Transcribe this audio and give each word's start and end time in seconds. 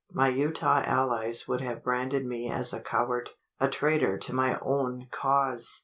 My 0.11 0.29
Utah 0.29 0.81
allies 0.83 1.47
would 1.47 1.61
have 1.61 1.83
branded 1.83 2.25
me 2.25 2.49
as 2.49 2.73
a 2.73 2.79
coward 2.81 3.29
a 3.59 3.67
traitor 3.67 4.17
to 4.17 4.33
my 4.33 4.57
own 4.61 5.05
cause! 5.11 5.79